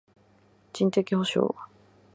[0.73, 1.55] 人的補償